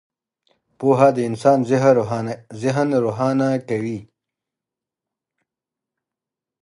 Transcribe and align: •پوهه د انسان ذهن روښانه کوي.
•پوهه 0.77 1.09
د 1.13 1.17
انسان 1.29 1.57
ذهن 2.61 2.87
روښانه 3.03 3.49
کوي. 3.69 3.99